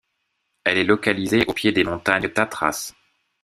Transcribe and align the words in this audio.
Elle 0.63 0.79
est 0.79 0.83
localisée 0.83 1.45
au 1.45 1.53
pied 1.53 1.71
des 1.71 1.83
montagnes 1.83 2.29
Tatras. 2.29 2.91